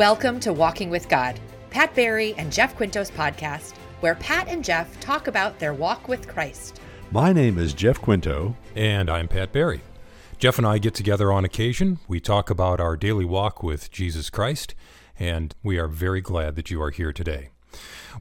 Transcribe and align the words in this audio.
Welcome 0.00 0.40
to 0.40 0.54
Walking 0.54 0.88
with 0.88 1.10
God, 1.10 1.38
Pat 1.68 1.94
Barry 1.94 2.34
and 2.38 2.50
Jeff 2.50 2.74
Quinto's 2.74 3.10
podcast, 3.10 3.74
where 4.00 4.14
Pat 4.14 4.48
and 4.48 4.64
Jeff 4.64 4.98
talk 4.98 5.26
about 5.26 5.58
their 5.58 5.74
walk 5.74 6.08
with 6.08 6.26
Christ. 6.26 6.80
My 7.10 7.34
name 7.34 7.58
is 7.58 7.74
Jeff 7.74 8.00
Quinto. 8.00 8.56
And 8.74 9.10
I'm 9.10 9.28
Pat 9.28 9.52
Barry. 9.52 9.82
Jeff 10.38 10.56
and 10.56 10.66
I 10.66 10.78
get 10.78 10.94
together 10.94 11.30
on 11.30 11.44
occasion. 11.44 11.98
We 12.08 12.18
talk 12.18 12.48
about 12.48 12.80
our 12.80 12.96
daily 12.96 13.26
walk 13.26 13.62
with 13.62 13.90
Jesus 13.90 14.30
Christ, 14.30 14.74
and 15.18 15.54
we 15.62 15.78
are 15.78 15.86
very 15.86 16.22
glad 16.22 16.56
that 16.56 16.70
you 16.70 16.80
are 16.80 16.90
here 16.90 17.12
today. 17.12 17.50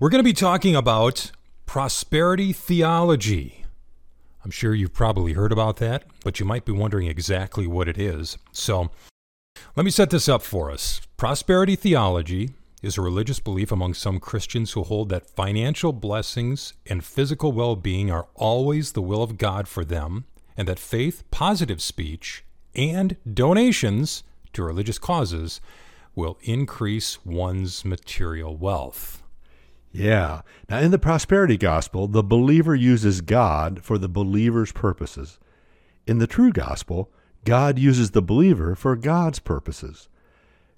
We're 0.01 0.09
going 0.09 0.21
to 0.21 0.29
be 0.29 0.33
talking 0.33 0.75
about 0.75 1.31
prosperity 1.65 2.51
theology. 2.51 3.63
I'm 4.43 4.51
sure 4.51 4.75
you've 4.75 4.93
probably 4.93 5.31
heard 5.31 5.53
about 5.53 5.77
that, 5.77 6.03
but 6.25 6.41
you 6.41 6.45
might 6.45 6.65
be 6.65 6.73
wondering 6.73 7.07
exactly 7.07 7.67
what 7.67 7.87
it 7.87 7.97
is. 7.97 8.37
So, 8.51 8.91
let 9.77 9.85
me 9.85 9.91
set 9.91 10.09
this 10.09 10.27
up 10.27 10.41
for 10.41 10.71
us. 10.71 10.99
Prosperity 11.19 11.75
theology 11.75 12.51
is 12.81 12.97
a 12.97 13.01
religious 13.01 13.41
belief 13.41 13.73
among 13.73 13.93
some 13.93 14.21
Christians 14.21 14.71
who 14.71 14.83
hold 14.83 15.09
that 15.09 15.29
financial 15.29 15.91
blessings 15.91 16.75
and 16.85 17.03
physical 17.03 17.51
well 17.51 17.75
being 17.75 18.09
are 18.09 18.29
always 18.35 18.93
the 18.93 19.01
will 19.01 19.21
of 19.21 19.37
God 19.37 19.67
for 19.67 19.83
them, 19.83 20.23
and 20.55 20.65
that 20.69 20.79
faith, 20.79 21.29
positive 21.29 21.81
speech, 21.81 22.45
and 22.73 23.17
donations 23.33 24.23
to 24.53 24.63
religious 24.63 24.97
causes 24.97 25.59
will 26.15 26.37
increase 26.41 27.25
one's 27.25 27.83
material 27.83 28.55
wealth. 28.55 29.21
Yeah. 29.91 30.43
Now, 30.69 30.79
in 30.79 30.91
the 30.91 30.97
prosperity 30.97 31.57
gospel, 31.57 32.07
the 32.07 32.23
believer 32.23 32.75
uses 32.75 33.19
God 33.19 33.83
for 33.83 33.97
the 33.97 34.07
believer's 34.07 34.71
purposes. 34.71 35.37
In 36.07 36.19
the 36.19 36.27
true 36.27 36.53
gospel, 36.53 37.11
God 37.43 37.77
uses 37.77 38.11
the 38.11 38.21
believer 38.21 38.73
for 38.73 38.95
God's 38.95 39.39
purposes. 39.39 40.07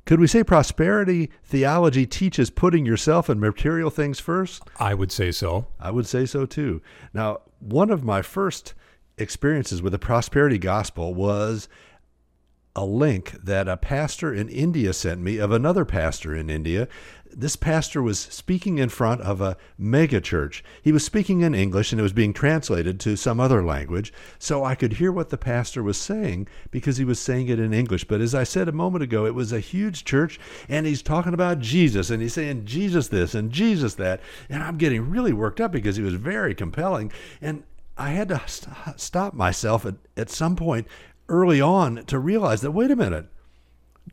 Could 0.06 0.20
we 0.20 0.28
say 0.28 0.44
prosperity 0.44 1.30
theology 1.44 2.06
teaches 2.06 2.50
putting 2.50 2.86
yourself 2.86 3.30
and 3.30 3.40
material 3.40 3.90
things 3.90 4.20
first? 4.20 4.64
I 4.78 4.94
would 4.94 5.12
say 5.12 5.32
so. 5.32 5.68
I 5.80 5.92
would 5.92 6.08
say 6.08 6.26
so 6.26 6.46
too. 6.46 6.82
Now, 7.14 7.42
one 7.60 7.92
of 7.92 8.04
my 8.04 8.22
first 8.22 8.74
experiences 9.18 9.82
with 9.82 9.94
the 9.94 10.00
prosperity 10.00 10.58
gospel 10.58 11.14
was 11.14 11.70
a 12.76 12.86
link 12.86 13.32
that 13.44 13.68
a 13.68 13.78
pastor 13.78 14.34
in 14.34 14.48
India 14.48 14.94
sent 14.94 15.22
me 15.22 15.38
of 15.38 15.52
another 15.52 15.84
pastor 15.84 16.36
in 16.36 16.50
India. 16.50 16.88
This 17.34 17.56
pastor 17.56 18.02
was 18.02 18.20
speaking 18.20 18.78
in 18.78 18.90
front 18.90 19.22
of 19.22 19.40
a 19.40 19.56
mega 19.78 20.20
church. 20.20 20.64
He 20.82 20.92
was 20.92 21.04
speaking 21.04 21.42
in 21.42 21.56
English 21.56 21.92
and 21.92 22.00
it 22.00 22.04
was 22.04 22.14
being 22.14 22.34
translated 22.34 23.00
to 23.02 23.16
some 23.16 23.40
other 23.40 23.64
language, 23.64 24.12
so 24.38 24.66
I 24.66 24.76
could 24.76 24.94
hear 24.94 25.12
what 25.12 25.30
the 25.30 25.38
pastor 25.38 25.82
was 25.82 25.98
saying 25.98 26.48
because 26.72 26.98
he 26.98 27.06
was 27.06 27.20
saying 27.20 27.48
it 27.48 27.60
in 27.60 27.74
English. 27.74 28.06
But 28.06 28.22
as 28.22 28.36
I 28.36 28.44
said 28.44 28.68
a 28.68 28.74
moment 28.74 29.04
ago, 29.04 29.26
it 29.26 29.36
was 29.36 29.54
a 29.54 29.60
huge 29.60 30.04
church 30.04 30.40
and 30.68 30.86
he's 30.86 31.02
talking 31.02 31.34
about 31.34 31.60
Jesus 31.60 32.10
and 32.10 32.22
he's 32.22 32.34
saying 32.34 32.66
Jesus 32.66 33.08
this 33.08 33.34
and 33.34 33.52
Jesus 33.52 33.96
that. 33.96 34.22
And 34.50 34.62
I'm 34.62 34.78
getting 34.78 35.10
really 35.10 35.34
worked 35.34 35.62
up 35.62 35.72
because 35.72 35.96
he 35.96 36.04
was 36.04 36.16
very 36.16 36.54
compelling. 36.54 37.12
And 37.42 37.64
I 37.98 38.10
had 38.10 38.30
to 38.30 38.42
st- 38.48 39.00
stop 39.00 39.34
myself 39.34 39.86
at, 39.86 39.96
at 40.18 40.30
some 40.30 40.56
point 40.56 40.88
early 41.32 41.62
on 41.62 42.04
to 42.06 42.20
realize 42.20 42.62
that 42.62 42.72
wait 42.72 42.92
a 42.92 42.96
minute, 42.96 43.28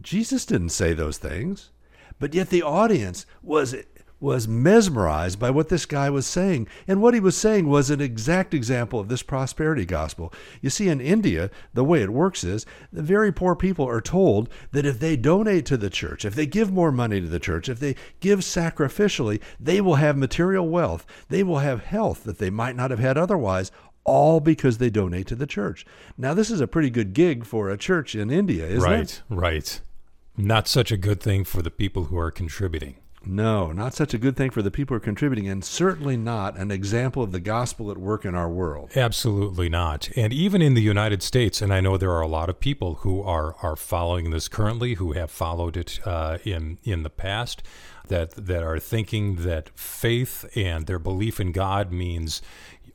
Jesus 0.01 0.47
didn't 0.47 0.71
say 0.71 0.95
those 0.95 1.19
things, 1.19 1.71
but 2.19 2.35
yet 2.35 2.51
the 2.51 2.63
audience 2.63 3.27
was 3.43 3.75
was 4.21 4.49
mesmerized 4.49 5.39
by 5.39 5.51
what 5.51 5.69
this 5.69 5.87
guy 5.87 6.11
was 6.11 6.27
saying. 6.27 6.67
And 6.87 7.01
what 7.01 7.15
he 7.15 7.21
was 7.21 7.37
saying 7.37 7.69
was 7.69 7.89
an 7.89 8.01
exact 8.01 8.53
example 8.53 8.99
of 8.99 9.09
this 9.09 9.23
prosperity 9.23 9.85
gospel. 9.85 10.33
You 10.61 10.71
see, 10.71 10.89
in 10.89 11.01
India, 11.01 11.51
the 11.73 11.85
way 11.85 12.03
it 12.03 12.11
works 12.11 12.43
is 12.43 12.67
the 12.93 13.03
very 13.03 13.33
poor 13.33 13.55
people 13.55 13.87
are 13.87 14.01
told 14.01 14.49
that 14.73 14.87
if 14.87 14.99
they 14.99 15.17
donate 15.17 15.67
to 15.67 15.77
the 15.77 15.91
church, 15.91 16.25
if 16.25 16.35
they 16.35 16.47
give 16.47 16.73
more 16.73 16.91
money 16.91 17.21
to 17.21 17.29
the 17.29 17.39
church, 17.39 17.69
if 17.69 17.79
they 17.79 17.95
give 18.21 18.41
sacrificially, 18.41 19.41
they 19.61 19.81
will 19.81 19.97
have 19.97 20.17
material 20.17 20.69
wealth. 20.69 21.07
They 21.29 21.45
will 21.45 21.61
have 21.61 21.85
health 21.85 22.25
that 22.25 22.39
they 22.39 22.51
might 22.51 22.77
not 22.77 22.91
have 22.91 23.01
had 23.01 23.17
otherwise, 23.17 23.71
all 24.09 24.41
because 24.41 24.79
they 24.79 24.91
donate 24.91 25.27
to 25.27 25.37
the 25.37 25.47
church. 25.47 25.85
Now, 26.17 26.35
this 26.35 26.51
is 26.51 26.61
a 26.61 26.67
pretty 26.67 26.91
good 26.91 27.13
gig 27.13 27.45
for 27.45 27.69
a 27.69 27.77
church 27.77 28.15
in 28.15 28.31
India, 28.31 28.67
isn't 28.67 28.91
right, 28.91 29.01
it? 29.01 29.23
Right, 29.29 29.53
right. 29.53 29.81
Not 30.37 30.67
such 30.67 30.91
a 30.91 30.97
good 30.97 31.21
thing 31.21 31.45
for 31.45 31.63
the 31.63 31.71
people 31.71 32.05
who 32.05 32.19
are 32.19 32.31
contributing. 32.31 32.97
No, 33.27 33.73
not 33.73 33.95
such 33.95 34.15
a 34.15 34.19
good 34.19 34.37
thing 34.37 34.51
for 34.51 34.63
the 34.63 34.71
people 34.71 34.95
who 34.95 34.99
are 34.99 35.01
contributing, 35.01 35.49
and 35.49 35.63
certainly 35.65 36.17
not 36.17 36.57
an 36.57 36.71
example 36.71 37.23
of 37.23 37.33
the 37.33 37.41
gospel 37.41 37.91
at 37.91 37.99
work 37.99 38.25
in 38.25 38.35
our 38.35 38.49
world. 38.49 38.93
Absolutely 38.97 39.69
not. 39.69 40.09
And 40.17 40.33
even 40.33 40.63
in 40.63 40.75
the 40.75 40.81
United 40.81 41.23
States, 41.23 41.61
and 41.61 41.75
I 41.75 41.81
know 41.81 41.99
there 41.99 42.13
are 42.13 42.23
a 42.23 42.29
lot 42.29 42.49
of 42.49 42.61
people 42.61 42.95
who 42.97 43.23
are, 43.23 43.57
are 43.61 43.77
following 43.77 44.31
this 44.31 44.49
currently, 44.49 44.95
who 44.95 45.13
have 45.13 45.31
followed 45.31 45.77
it 45.77 46.01
uh, 46.07 46.39
in 46.45 46.79
in 46.85 47.03
the 47.03 47.11
past, 47.11 47.63
that 48.07 48.31
that 48.47 48.63
are 48.63 48.79
thinking 48.79 49.37
that 49.37 49.71
faith 49.79 50.49
and 50.57 50.87
their 50.87 51.01
belief 51.01 51.41
in 51.41 51.53
God 51.53 51.93
means 51.93 52.41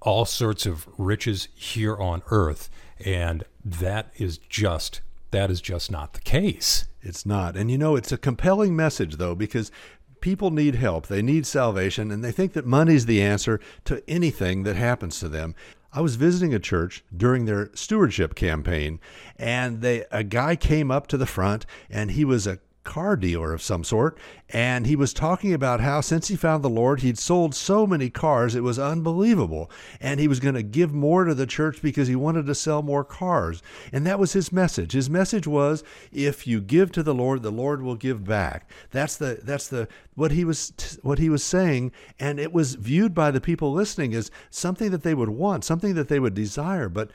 all 0.03 0.25
sorts 0.25 0.66
of 0.66 0.88
riches 0.97 1.47
here 1.56 1.97
on 1.97 2.22
earth 2.28 2.69
and 3.03 3.44
that 3.64 4.12
is 4.18 4.38
just 4.38 5.02
that 5.31 5.50
is 5.50 5.62
just 5.62 5.90
not 5.90 6.14
the 6.14 6.22
case. 6.22 6.86
It's 7.02 7.25
not. 7.25 7.58
And 7.58 7.72
you 7.72 7.78
know 7.78 7.96
it's 7.96 8.12
a 8.12 8.18
compelling 8.18 8.75
message 8.75 9.18
though 9.18 9.34
because 9.34 9.72
people 10.22 10.52
need 10.52 10.75
help. 10.75 11.08
They 11.08 11.22
need 11.24 11.47
salvation 11.47 12.12
and 12.12 12.24
they 12.24 12.31
think 12.31 12.53
that 12.53 12.68
money's 12.68 13.08
the 13.08 13.22
answer 13.22 13.59
to 13.86 14.03
anything 14.08 14.64
that 14.64 14.75
happens 14.75 15.19
to 15.19 15.30
them. 15.30 15.56
I 15.91 16.02
was 16.02 16.16
visiting 16.16 16.53
a 16.53 16.59
church 16.59 17.03
during 17.16 17.46
their 17.46 17.70
stewardship 17.75 18.34
campaign, 18.34 19.00
and 19.38 19.81
they 19.81 20.06
a 20.12 20.24
guy 20.24 20.56
came 20.56 20.90
up 20.90 21.06
to 21.08 21.18
the 21.18 21.28
front, 21.28 21.68
and 21.88 22.12
he 22.12 22.25
was 22.25 22.47
a 22.47 22.58
car 22.83 23.16
dealer 23.16 23.53
of 23.53 23.61
some 23.61 23.83
sort, 23.83 24.17
and 24.49 24.85
he 24.85 24.95
was 24.95 25.13
talking 25.13 25.53
about 25.53 25.79
how 25.79 26.01
since 26.01 26.27
he 26.27 26.35
found 26.35 26.63
the 26.63 26.69
Lord, 26.69 27.01
he'd 27.01 27.17
sold 27.17 27.55
so 27.55 27.88
many 27.88 28.09
cars, 28.09 28.55
it 28.55 28.63
was 28.63 28.77
unbelievable. 28.77 29.71
And 29.99 30.19
he 30.19 30.27
was 30.27 30.39
going 30.39 30.55
to 30.55 30.63
give 30.63 30.93
more 30.93 31.23
to 31.23 31.33
the 31.33 31.47
church 31.47 31.81
because 31.81 32.07
he 32.07 32.16
wanted 32.16 32.45
to 32.45 32.55
sell 32.55 32.81
more 32.81 33.03
cars. 33.03 33.61
And 33.91 34.05
that 34.05 34.19
was 34.19 34.33
his 34.33 34.51
message. 34.51 34.91
His 34.91 35.09
message 35.09 35.47
was 35.47 35.83
if 36.11 36.45
you 36.45 36.61
give 36.61 36.91
to 36.93 37.03
the 37.03 37.16
Lord, 37.16 37.41
the 37.41 37.51
Lord 37.51 37.81
will 37.81 37.95
give 37.95 38.25
back. 38.25 38.69
That's 38.91 39.17
the 39.17 39.39
that's 39.43 39.67
the 39.67 39.88
what 40.16 40.31
he 40.31 40.45
was 40.45 40.99
what 41.01 41.19
he 41.19 41.29
was 41.29 41.43
saying, 41.43 41.91
and 42.19 42.39
it 42.39 42.53
was 42.53 42.75
viewed 42.75 43.13
by 43.13 43.31
the 43.31 43.41
people 43.41 43.73
listening 43.73 44.13
as 44.13 44.29
something 44.49 44.91
that 44.91 45.03
they 45.03 45.13
would 45.13 45.29
want, 45.29 45.63
something 45.63 45.95
that 45.95 46.09
they 46.09 46.19
would 46.19 46.33
desire, 46.33 46.89
but 46.89 47.11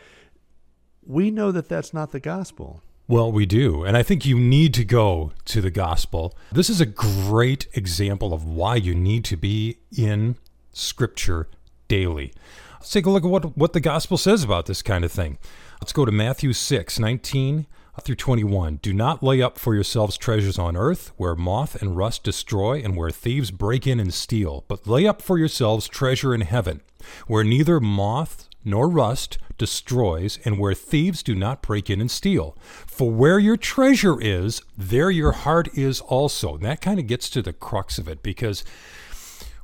we 1.09 1.31
know 1.31 1.51
that 1.53 1.69
that's 1.69 1.95
not 1.95 2.13
the 2.13 2.21
gospel. 2.21 2.83
Well, 3.11 3.33
we 3.33 3.47
do. 3.47 3.85
And 3.85 3.97
I 3.97 4.03
think 4.03 4.27
you 4.27 4.39
need 4.39 4.75
to 4.75 4.85
go 4.85 5.33
to 5.47 5.63
the 5.63 5.71
gospel. 5.71 6.37
This 6.53 6.69
is 6.69 6.79
a 6.79 6.87
great 6.87 7.67
example 7.73 8.35
of 8.35 8.45
why 8.45 8.77
you 8.77 8.95
need 8.95 9.25
to 9.25 9.37
be 9.39 9.79
in 9.97 10.37
scripture 10.75 11.49
daily. 11.89 12.35
Let's 12.75 12.93
take 12.93 13.07
a 13.07 13.11
look 13.11 13.25
at 13.25 13.31
what, 13.31 13.57
what 13.57 13.73
the 13.73 13.81
gospel 13.81 14.19
says 14.19 14.45
about 14.45 14.67
this 14.67 14.83
kind 14.83 15.07
of 15.07 15.11
thing. 15.11 15.39
Let's 15.81 15.95
go 15.95 16.05
to 16.05 16.13
Matthew 16.13 16.53
6 16.53 16.99
19 16.99 17.67
through 18.03 18.15
21. 18.15 18.77
Do 18.77 18.93
not 18.93 19.23
lay 19.23 19.41
up 19.41 19.59
for 19.59 19.75
yourselves 19.75 20.19
treasures 20.19 20.59
on 20.59 20.77
earth, 20.77 21.13
where 21.17 21.35
moth 21.35 21.81
and 21.81 21.97
rust 21.97 22.23
destroy, 22.23 22.79
and 22.79 22.95
where 22.95 23.11
thieves 23.11 23.51
break 23.51 23.87
in 23.87 23.99
and 23.99 24.13
steal, 24.13 24.65
but 24.69 24.87
lay 24.87 25.07
up 25.07 25.23
for 25.23 25.39
yourselves 25.39 25.89
treasure 25.89 26.35
in 26.35 26.43
heaven, 26.43 26.83
where 27.27 27.43
neither 27.43 27.81
moth 27.81 28.48
nor 28.65 28.89
rust 28.89 29.39
destroys, 29.57 30.39
and 30.45 30.59
where 30.59 30.75
thieves 30.75 31.23
do 31.23 31.35
not 31.35 31.63
break 31.63 31.91
in 31.91 32.01
and 32.01 32.11
steal. 32.11 32.57
For 32.87 33.11
where 33.11 33.39
your 33.39 33.57
treasure 33.57 34.21
is, 34.21 34.63
there 34.77 35.11
your 35.11 35.33
heart 35.33 35.69
is 35.77 36.01
also. 36.01 36.55
And 36.55 36.65
that 36.65 36.81
kind 36.81 36.99
of 36.99 37.07
gets 37.07 37.29
to 37.31 37.43
the 37.43 37.53
crux 37.53 37.99
of 37.99 38.09
it 38.09 38.23
because 38.23 38.65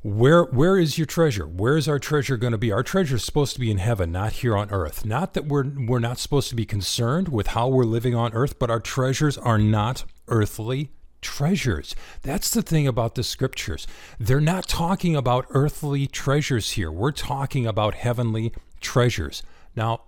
where 0.03 0.45
where 0.45 0.77
is 0.79 0.99
your 0.99 1.07
treasure? 1.07 1.47
Where 1.47 1.79
is 1.79 1.89
our 1.89 1.99
treasure 1.99 2.37
going 2.37 2.53
to 2.53 2.59
be? 2.59 2.71
Our 2.71 2.83
treasure 2.83 3.17
is 3.17 3.25
supposed 3.25 3.55
to 3.55 3.61
be 3.61 3.71
in 3.71 3.79
heaven, 3.79 4.13
not 4.13 4.33
here 4.33 4.55
on 4.55 4.71
earth. 4.71 5.07
Not 5.07 5.33
that 5.33 5.47
we're 5.47 5.65
we're 5.65 5.99
not 5.99 6.19
supposed 6.19 6.51
to 6.51 6.55
be 6.55 6.67
concerned 6.67 7.29
with 7.29 7.49
how 7.49 7.69
we're 7.69 7.85
living 7.85 8.15
on 8.15 8.35
earth, 8.35 8.59
but 8.59 8.71
our 8.71 8.81
treasures 8.81 9.39
are 9.39 9.57
not 9.57 10.05
earthly 10.29 10.91
treasures. 11.23 11.97
That's 12.21 12.51
the 12.51 12.61
thing 12.61 12.87
about 12.87 13.15
the 13.15 13.25
scriptures. 13.25 13.87
They're 14.21 14.43
not 14.43 14.69
talking 14.69 15.17
about 15.17 15.47
earthly 15.49 16.07
treasures 16.07 16.73
here. 16.73 16.93
We're 16.93 17.11
talking 17.11 17.67
about 17.67 17.95
heavenly 17.95 18.53
treasures. 18.85 19.43
Now, 19.75 20.03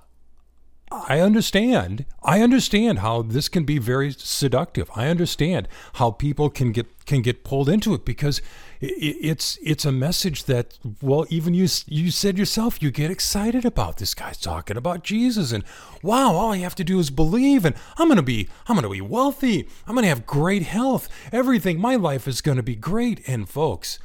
I 0.92 1.18
understand. 1.18 2.04
I 2.22 2.42
understand 2.42 3.00
how 3.00 3.22
this 3.22 3.48
can 3.48 3.64
be 3.64 3.78
very 3.78 4.12
seductive. 4.12 4.88
I 4.94 5.08
understand 5.08 5.66
how 5.94 6.12
people 6.12 6.48
can 6.48 6.70
get 6.70 6.86
can 7.06 7.22
get 7.22 7.42
pulled 7.44 7.68
into 7.68 7.92
it 7.94 8.04
because 8.04 8.40
it's 8.80 9.58
it's 9.62 9.84
a 9.84 9.92
message 9.92 10.44
that 10.44 10.78
well 11.00 11.26
even 11.28 11.54
you 11.54 11.66
you 11.86 12.10
said 12.10 12.36
yourself 12.36 12.82
you 12.82 12.90
get 12.90 13.10
excited 13.10 13.64
about 13.64 13.98
this 13.98 14.12
guy's 14.12 14.38
talking 14.38 14.76
about 14.76 15.04
Jesus 15.04 15.52
and 15.52 15.62
wow 16.02 16.34
all 16.34 16.54
you 16.54 16.64
have 16.64 16.74
to 16.74 16.84
do 16.84 16.98
is 16.98 17.10
believe 17.10 17.64
and 17.64 17.76
I'm 17.96 18.08
to 18.14 18.22
be 18.22 18.48
I'm 18.68 18.76
to 18.80 18.88
be 18.88 19.00
wealthy. 19.00 19.68
I'm 19.86 19.96
to 19.96 20.08
have 20.08 20.26
great 20.26 20.62
health. 20.62 21.08
Everything 21.32 21.80
my 21.80 21.96
life 21.96 22.28
is 22.28 22.40
to 22.42 22.62
be 22.62 22.76
great 22.76 23.26
and 23.28 23.48
folks 23.48 23.98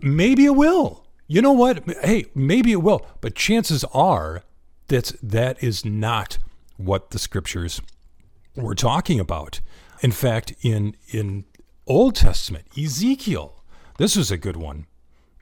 maybe 0.00 0.46
it 0.46 0.54
will. 0.54 1.07
You 1.30 1.42
know 1.42 1.52
what? 1.52 1.84
Hey, 2.02 2.24
maybe 2.34 2.72
it 2.72 2.82
will, 2.82 3.06
but 3.20 3.34
chances 3.34 3.84
are 3.92 4.44
that 4.88 5.12
that 5.22 5.62
is 5.62 5.84
not 5.84 6.38
what 6.78 7.10
the 7.10 7.18
scriptures 7.18 7.82
were 8.56 8.74
talking 8.74 9.20
about. 9.20 9.60
In 10.00 10.10
fact, 10.10 10.54
in 10.62 10.96
in 11.08 11.44
Old 11.86 12.16
Testament, 12.16 12.66
Ezekiel. 12.76 13.62
This 13.98 14.16
is 14.16 14.30
a 14.30 14.38
good 14.38 14.56
one. 14.56 14.86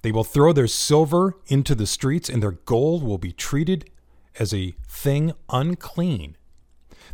They 0.02 0.10
will 0.10 0.24
throw 0.24 0.52
their 0.52 0.66
silver 0.66 1.36
into 1.46 1.76
the 1.76 1.86
streets, 1.86 2.28
and 2.28 2.42
their 2.42 2.52
gold 2.52 3.04
will 3.04 3.18
be 3.18 3.32
treated 3.32 3.88
as 4.40 4.52
a 4.52 4.74
thing 4.88 5.34
unclean. 5.50 6.36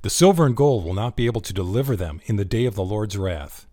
The 0.00 0.10
silver 0.10 0.46
and 0.46 0.56
gold 0.56 0.84
will 0.84 0.94
not 0.94 1.16
be 1.16 1.26
able 1.26 1.42
to 1.42 1.52
deliver 1.52 1.94
them 1.94 2.20
in 2.24 2.36
the 2.36 2.44
day 2.44 2.64
of 2.64 2.74
the 2.74 2.84
Lord's 2.84 3.18
wrath. 3.18 3.66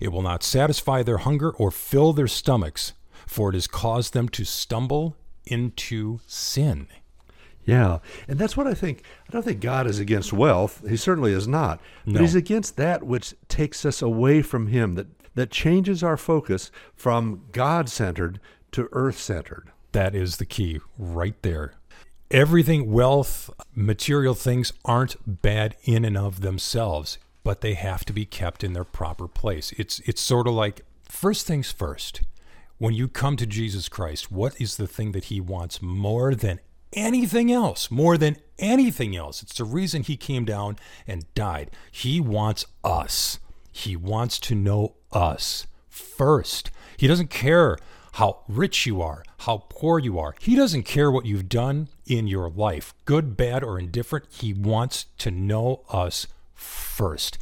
It 0.00 0.12
will 0.12 0.22
not 0.22 0.42
satisfy 0.42 1.02
their 1.02 1.18
hunger 1.18 1.50
or 1.50 1.70
fill 1.70 2.12
their 2.14 2.28
stomachs, 2.28 2.94
for 3.26 3.50
it 3.50 3.54
has 3.54 3.66
caused 3.66 4.12
them 4.14 4.28
to 4.30 4.44
stumble 4.44 5.16
into 5.46 6.20
sin. 6.26 6.86
Yeah, 7.64 7.98
and 8.28 8.38
that's 8.38 8.56
what 8.56 8.68
I 8.68 8.74
think. 8.74 9.02
I 9.28 9.32
don't 9.32 9.42
think 9.42 9.60
God 9.60 9.88
is 9.88 9.98
against 9.98 10.32
wealth. 10.32 10.82
He 10.88 10.96
certainly 10.96 11.32
is 11.32 11.48
not. 11.48 11.80
But 12.04 12.14
No. 12.14 12.20
he's 12.20 12.36
against 12.36 12.76
that 12.76 13.02
which 13.02 13.34
takes 13.48 13.84
us 13.84 14.00
away 14.00 14.40
from 14.42 14.68
him, 14.68 14.94
that, 14.94 15.08
that 15.34 15.50
changes 15.50 16.02
our 16.04 16.16
focus 16.16 16.70
from 16.94 17.42
God 17.50 17.88
centered 17.88 18.38
to 18.72 18.88
earth 18.92 19.18
centered. 19.18 19.72
That 19.92 20.14
is 20.14 20.36
the 20.36 20.44
key 20.46 20.80
right 20.96 21.34
there. 21.42 21.74
Everything, 22.30 22.92
wealth, 22.92 23.50
material 23.74 24.34
things 24.34 24.72
aren't 24.84 25.16
bad 25.42 25.74
in 25.84 26.04
and 26.04 26.16
of 26.16 26.40
themselves, 26.42 27.18
but 27.42 27.60
they 27.62 27.74
have 27.74 28.04
to 28.04 28.12
be 28.12 28.24
kept 28.24 28.62
in 28.62 28.72
their 28.74 28.84
proper 28.84 29.26
place. 29.28 29.72
It's 29.76 30.00
it's 30.00 30.20
sort 30.20 30.46
of 30.48 30.54
like 30.54 30.82
first 31.08 31.46
things 31.46 31.70
first. 31.72 32.22
When 32.78 32.92
you 32.92 33.08
come 33.08 33.36
to 33.36 33.46
Jesus 33.46 33.88
Christ, 33.88 34.30
what 34.30 34.60
is 34.60 34.76
the 34.76 34.86
thing 34.86 35.12
that 35.12 35.24
he 35.24 35.40
wants 35.40 35.80
more 35.80 36.34
than 36.34 36.60
anything 36.92 37.50
else? 37.50 37.90
More 37.90 38.18
than 38.18 38.36
anything 38.58 39.16
else. 39.16 39.42
It's 39.42 39.56
the 39.56 39.64
reason 39.64 40.02
he 40.02 40.18
came 40.18 40.44
down 40.44 40.76
and 41.06 41.32
died. 41.34 41.70
He 41.90 42.20
wants 42.20 42.66
us. 42.84 43.38
He 43.72 43.96
wants 43.96 44.38
to 44.40 44.54
know 44.54 44.96
us 45.10 45.66
first. 45.88 46.70
He 46.98 47.06
doesn't 47.06 47.30
care 47.30 47.78
how 48.14 48.40
rich 48.46 48.84
you 48.84 49.00
are, 49.00 49.22
how 49.40 49.64
poor 49.70 49.98
you 49.98 50.18
are. 50.18 50.34
He 50.38 50.54
doesn't 50.54 50.82
care 50.82 51.10
what 51.10 51.24
you've 51.24 51.48
done 51.48 51.88
in 52.06 52.26
your 52.26 52.50
life, 52.50 52.94
good, 53.06 53.38
bad, 53.38 53.64
or 53.64 53.78
indifferent. 53.78 54.26
He 54.30 54.52
wants 54.52 55.06
to 55.18 55.30
know 55.30 55.82
us 55.88 56.26
first. 56.52 57.38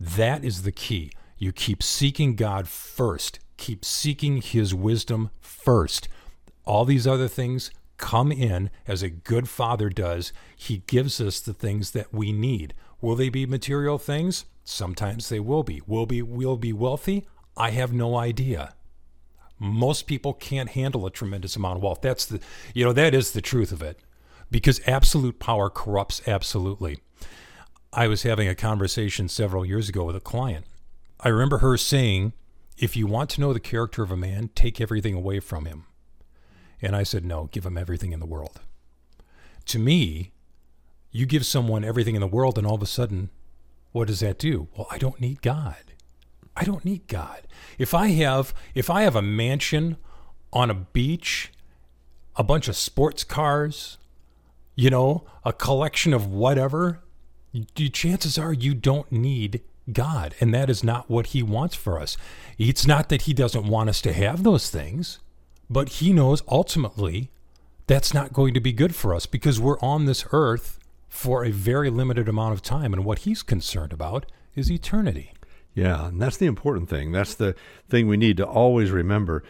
That 0.00 0.44
is 0.44 0.62
the 0.62 0.72
key. 0.72 1.12
You 1.38 1.52
keep 1.52 1.82
seeking 1.82 2.34
God 2.36 2.66
first, 2.66 3.38
keep 3.62 3.84
seeking 3.84 4.42
His 4.42 4.74
wisdom 4.74 5.30
first. 5.40 6.08
All 6.64 6.84
these 6.84 7.06
other 7.06 7.28
things 7.28 7.70
come 7.96 8.32
in 8.32 8.70
as 8.86 9.02
a 9.02 9.10
good 9.10 9.48
father 9.48 9.88
does. 9.88 10.32
He 10.56 10.82
gives 10.86 11.20
us 11.20 11.40
the 11.40 11.54
things 11.54 11.92
that 11.92 12.12
we 12.12 12.32
need. 12.32 12.74
Will 13.00 13.14
they 13.14 13.28
be 13.28 13.46
material 13.46 13.98
things? 13.98 14.44
Sometimes 14.64 15.28
they 15.28 15.40
will 15.40 15.62
be. 15.62 15.80
Will 15.86 16.06
be 16.06 16.22
will 16.22 16.56
be 16.56 16.72
wealthy? 16.72 17.26
I 17.56 17.70
have 17.70 17.92
no 17.92 18.16
idea 18.16 18.74
most 19.62 20.08
people 20.08 20.32
can't 20.32 20.70
handle 20.70 21.06
a 21.06 21.10
tremendous 21.10 21.54
amount 21.54 21.76
of 21.76 21.82
wealth. 21.84 22.00
That's 22.02 22.26
the, 22.26 22.40
you 22.74 22.84
know, 22.84 22.92
that 22.92 23.14
is 23.14 23.30
the 23.30 23.40
truth 23.40 23.70
of 23.70 23.80
it, 23.80 24.00
because 24.50 24.80
absolute 24.88 25.38
power 25.38 25.70
corrupts 25.70 26.20
absolutely. 26.26 26.98
I 27.92 28.08
was 28.08 28.24
having 28.24 28.48
a 28.48 28.56
conversation 28.56 29.28
several 29.28 29.64
years 29.64 29.88
ago 29.88 30.04
with 30.04 30.16
a 30.16 30.20
client. 30.20 30.66
I 31.20 31.28
remember 31.28 31.58
her 31.58 31.76
saying, 31.76 32.32
"If 32.82 32.96
you 32.96 33.06
want 33.06 33.30
to 33.30 33.40
know 33.40 33.52
the 33.52 33.60
character 33.60 34.02
of 34.02 34.10
a 34.10 34.16
man, 34.16 34.50
take 34.54 34.80
everything 34.80 35.14
away 35.14 35.38
from 35.38 35.64
him." 35.64 35.86
And 36.82 36.96
I 36.96 37.04
said, 37.04 37.24
"No, 37.24 37.48
give 37.52 37.64
him 37.64 37.78
everything 37.78 38.12
in 38.12 38.20
the 38.20 38.26
world." 38.26 38.60
To 39.66 39.78
me, 39.78 40.32
you 41.12 41.24
give 41.24 41.46
someone 41.46 41.84
everything 41.84 42.16
in 42.16 42.20
the 42.20 42.26
world, 42.26 42.58
and 42.58 42.66
all 42.66 42.74
of 42.74 42.82
a 42.82 42.86
sudden, 42.86 43.30
what 43.92 44.08
does 44.08 44.20
that 44.20 44.38
do? 44.38 44.68
Well, 44.76 44.88
I 44.90 44.98
don't 44.98 45.20
need 45.20 45.42
God. 45.42 45.94
I 46.56 46.64
don't 46.64 46.84
need 46.84 47.06
God. 47.06 47.46
If 47.78 47.94
I 47.94 48.08
have 48.08 48.52
if 48.74 48.90
I 48.90 49.02
have 49.02 49.14
a 49.14 49.22
mansion 49.22 49.96
on 50.52 50.68
a 50.68 50.74
beach, 50.74 51.52
a 52.34 52.42
bunch 52.42 52.66
of 52.66 52.76
sports 52.76 53.22
cars, 53.22 53.98
you 54.74 54.90
know, 54.90 55.24
a 55.44 55.52
collection 55.52 56.12
of 56.12 56.26
whatever, 56.26 57.02
chances 57.76 58.38
are 58.38 58.52
you 58.52 58.74
don't 58.74 59.12
need 59.12 59.62
God, 59.90 60.34
and 60.40 60.54
that 60.54 60.70
is 60.70 60.84
not 60.84 61.10
what 61.10 61.28
he 61.28 61.42
wants 61.42 61.74
for 61.74 61.98
us. 61.98 62.16
It's 62.58 62.86
not 62.86 63.08
that 63.08 63.22
he 63.22 63.34
doesn't 63.34 63.66
want 63.66 63.88
us 63.88 64.00
to 64.02 64.12
have 64.12 64.42
those 64.42 64.70
things, 64.70 65.18
but 65.68 65.88
he 65.88 66.12
knows 66.12 66.42
ultimately 66.48 67.30
that's 67.86 68.14
not 68.14 68.32
going 68.32 68.54
to 68.54 68.60
be 68.60 68.72
good 68.72 68.94
for 68.94 69.14
us 69.14 69.26
because 69.26 69.58
we're 69.58 69.80
on 69.80 70.04
this 70.04 70.24
earth 70.32 70.78
for 71.08 71.44
a 71.44 71.50
very 71.50 71.90
limited 71.90 72.28
amount 72.28 72.54
of 72.54 72.62
time 72.62 72.92
and 72.92 73.04
what 73.04 73.20
he's 73.20 73.42
concerned 73.42 73.92
about 73.92 74.26
is 74.54 74.70
eternity. 74.70 75.32
Yeah, 75.74 76.08
and 76.08 76.20
that's 76.20 76.36
the 76.36 76.46
important 76.46 76.88
thing. 76.88 77.12
That's 77.12 77.34
the 77.34 77.54
thing 77.88 78.06
we 78.06 78.16
need 78.16 78.36
to 78.36 78.46
always 78.46 78.90
remember. 78.90 79.42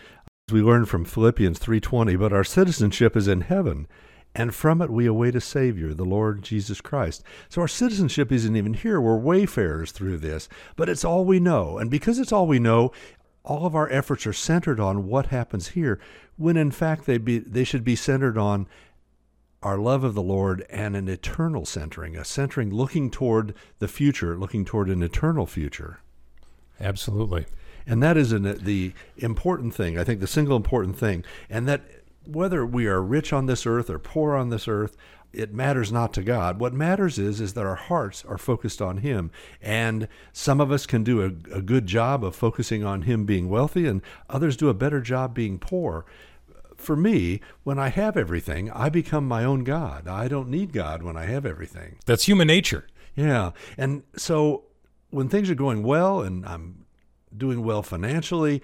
As 0.49 0.55
we 0.55 0.63
learn 0.63 0.87
from 0.87 1.05
Philippians 1.05 1.59
3:20, 1.59 2.17
but 2.17 2.33
our 2.33 2.45
citizenship 2.45 3.17
is 3.17 3.29
in 3.29 3.43
heaven, 3.43 3.87
and 4.35 4.55
from 4.55 4.81
it 4.81 4.91
we 4.91 5.07
await 5.07 5.35
a 5.35 5.41
savior, 5.41 5.93
the 5.93 6.05
Lord 6.05 6.43
Jesus 6.43 6.81
Christ. 6.81 7.23
So 7.49 7.61
our 7.61 7.69
citizenship 7.69 8.33
isn't 8.33 8.57
even 8.57 8.75
here. 8.75 9.01
We're 9.01 9.17
wayfarers 9.17 9.93
through 9.93 10.19
this, 10.19 10.49
but 10.77 10.89
it's 10.89 11.05
all 11.05 11.25
we 11.25 11.39
know. 11.39 11.79
And 11.79 11.91
because 11.91 12.19
it's 12.19 12.33
all 12.33 12.47
we 12.47 12.59
know, 12.59 12.93
all 13.45 13.67
of 13.67 13.75
our 13.75 13.91
efforts 13.91 14.27
are 14.27 14.33
centered 14.33 14.81
on 14.81 15.07
what 15.07 15.27
happens 15.27 15.69
here, 15.69 16.01
when 16.37 16.57
in 16.57 16.71
fact 16.71 17.07
they 17.07 17.19
be 17.19 17.39
they 17.39 17.65
should 17.65 17.85
be 17.85 17.97
centered 17.97 18.39
on 18.39 18.67
our 19.63 19.79
love 19.79 20.03
of 20.03 20.15
the 20.15 20.23
Lord 20.23 20.65
and 20.71 20.97
an 20.97 21.09
eternal 21.09 21.65
centering, 21.65 22.17
a 22.17 22.25
centering 22.25 22.73
looking 22.73 23.11
toward 23.11 23.55
the 23.79 23.89
future, 23.89 24.37
looking 24.37 24.65
toward 24.65 24.89
an 24.89 25.03
eternal 25.03 25.47
future. 25.47 26.01
Absolutely. 26.81 27.47
And 27.87 28.03
that 28.03 28.17
is 28.17 28.33
an, 28.33 28.65
the 28.65 28.93
important 29.17 29.75
thing, 29.75 29.99
I 29.99 30.05
think 30.05 30.21
the 30.21 30.27
single 30.27 30.57
important 30.57 30.97
thing. 30.99 31.25
And 31.49 31.69
that 31.69 31.83
whether 32.27 32.65
we 32.65 32.87
are 32.87 33.03
rich 33.03 33.33
on 33.33 33.47
this 33.47 33.67
earth 33.67 33.91
or 33.91 33.99
poor 33.99 34.35
on 34.35 34.51
this 34.51 34.69
earth, 34.69 34.97
it 35.33 35.55
matters 35.55 35.91
not 35.91 36.13
to 36.15 36.23
God. 36.23 36.61
What 36.61 36.75
matters 36.75 37.19
is 37.19 37.41
is 37.41 37.55
that 37.55 37.67
our 37.67 37.77
hearts 37.77 38.25
are 38.25 38.39
focused 38.39 38.83
on 38.83 38.99
Him, 38.99 39.31
and 39.61 40.09
some 40.33 40.61
of 40.61 40.71
us 40.71 40.87
can 40.87 41.05
do 41.05 41.23
a, 41.23 41.57
a 41.57 41.63
good 41.63 41.87
job 41.87 42.25
of 42.25 42.37
focusing 42.37 42.85
on 42.85 43.03
Him 43.03 43.25
being 43.25 43.49
wealthy, 43.49 43.87
and 43.87 44.03
others 44.29 44.57
do 44.57 44.69
a 44.69 44.75
better 44.75 45.01
job 45.01 45.35
being 45.35 45.59
poor. 45.59 46.05
For 46.77 46.97
me, 46.97 47.41
when 47.63 47.79
I 47.79 47.89
have 47.89 48.17
everything, 48.17 48.71
I 48.71 48.89
become 48.89 49.27
my 49.27 49.45
own 49.45 49.65
God. 49.65 50.09
I 50.09 50.29
don't 50.29 50.49
need 50.49 50.73
God 50.73 51.03
when 51.03 51.17
I 51.17 51.27
have 51.27 51.47
everything. 51.47 51.99
That's 52.07 52.25
human 52.25 52.49
nature. 52.49 52.87
Yeah. 53.15 53.53
And 53.79 54.03
so 54.17 54.65
when 55.11 55.29
things 55.29 55.49
are 55.49 55.55
going 55.55 55.83
well 55.83 56.23
and 56.23 56.45
I'm 56.45 56.87
doing 57.37 57.63
well 57.63 57.83
financially, 57.83 58.63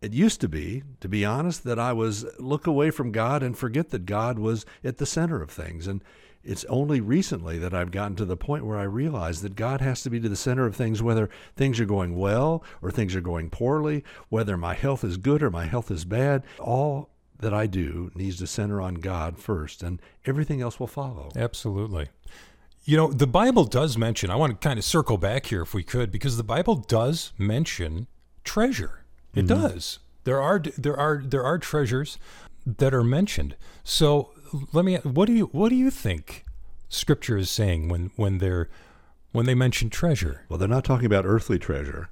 it 0.00 0.12
used 0.12 0.40
to 0.40 0.48
be, 0.48 0.82
to 1.00 1.08
be 1.08 1.24
honest, 1.24 1.64
that 1.64 1.78
I 1.78 1.92
was 1.92 2.24
look 2.38 2.66
away 2.66 2.90
from 2.90 3.12
God 3.12 3.42
and 3.42 3.56
forget 3.56 3.90
that 3.90 4.06
God 4.06 4.38
was 4.38 4.64
at 4.82 4.96
the 4.96 5.06
center 5.06 5.42
of 5.42 5.50
things. 5.50 5.86
And 5.86 6.02
it's 6.42 6.64
only 6.66 7.02
recently 7.02 7.58
that 7.58 7.74
I've 7.74 7.90
gotten 7.90 8.16
to 8.16 8.24
the 8.24 8.36
point 8.36 8.64
where 8.64 8.78
I 8.78 8.84
realize 8.84 9.42
that 9.42 9.56
God 9.56 9.82
has 9.82 10.02
to 10.02 10.10
be 10.10 10.18
to 10.20 10.28
the 10.28 10.36
center 10.36 10.64
of 10.64 10.74
things, 10.74 11.02
whether 11.02 11.28
things 11.54 11.78
are 11.80 11.84
going 11.84 12.16
well 12.16 12.64
or 12.80 12.90
things 12.90 13.14
are 13.14 13.20
going 13.20 13.50
poorly, 13.50 14.02
whether 14.30 14.56
my 14.56 14.72
health 14.72 15.04
is 15.04 15.18
good 15.18 15.42
or 15.42 15.50
my 15.50 15.66
health 15.66 15.90
is 15.90 16.06
bad. 16.06 16.44
All 16.58 17.10
that 17.40 17.52
I 17.52 17.66
do 17.66 18.10
needs 18.14 18.38
to 18.38 18.46
center 18.46 18.80
on 18.80 18.96
God 18.96 19.38
first, 19.38 19.82
and 19.82 20.00
everything 20.26 20.60
else 20.60 20.80
will 20.80 20.86
follow. 20.86 21.30
Absolutely. 21.36 22.08
You 22.84 22.96
know, 22.96 23.12
the 23.12 23.26
Bible 23.26 23.64
does 23.64 23.98
mention, 23.98 24.30
I 24.30 24.36
want 24.36 24.58
to 24.58 24.66
kind 24.66 24.78
of 24.78 24.84
circle 24.84 25.18
back 25.18 25.46
here 25.46 25.62
if 25.62 25.74
we 25.74 25.82
could, 25.82 26.10
because 26.10 26.36
the 26.38 26.42
Bible 26.42 26.76
does 26.76 27.32
mention 27.38 28.06
treasure. 28.44 28.99
It 29.34 29.46
mm-hmm. 29.46 29.62
does. 29.62 29.98
There 30.24 30.40
are 30.40 30.58
there 30.58 30.96
are 30.96 31.22
there 31.24 31.44
are 31.44 31.58
treasures 31.58 32.18
that 32.66 32.92
are 32.92 33.04
mentioned. 33.04 33.56
So 33.84 34.30
let 34.72 34.84
me 34.84 34.96
what 34.96 35.26
do 35.26 35.32
you 35.32 35.46
what 35.46 35.70
do 35.70 35.76
you 35.76 35.90
think 35.90 36.44
scripture 36.88 37.36
is 37.36 37.50
saying 37.50 37.88
when 37.88 38.10
when 38.16 38.38
they're 38.38 38.68
when 39.32 39.46
they 39.46 39.54
mention 39.54 39.90
treasure? 39.90 40.44
Well, 40.48 40.58
they're 40.58 40.68
not 40.68 40.84
talking 40.84 41.06
about 41.06 41.24
earthly 41.26 41.58
treasure. 41.58 42.10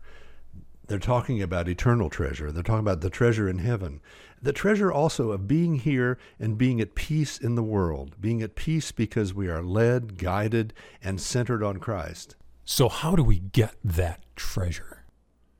They're 0.86 0.98
talking 0.98 1.42
about 1.42 1.68
eternal 1.68 2.08
treasure. 2.08 2.50
They're 2.50 2.62
talking 2.62 2.80
about 2.80 3.02
the 3.02 3.10
treasure 3.10 3.48
in 3.48 3.58
heaven. 3.58 4.00
The 4.40 4.52
treasure 4.52 4.90
also 4.90 5.32
of 5.32 5.48
being 5.48 5.80
here 5.80 6.16
and 6.38 6.56
being 6.56 6.80
at 6.80 6.94
peace 6.94 7.38
in 7.38 7.56
the 7.56 7.62
world, 7.62 8.16
being 8.20 8.40
at 8.40 8.54
peace 8.54 8.92
because 8.92 9.34
we 9.34 9.48
are 9.48 9.62
led, 9.62 10.16
guided, 10.16 10.72
and 11.02 11.20
centered 11.20 11.62
on 11.62 11.78
Christ. 11.78 12.36
So 12.64 12.88
how 12.88 13.16
do 13.16 13.24
we 13.24 13.40
get 13.40 13.74
that 13.84 14.22
treasure? 14.36 14.97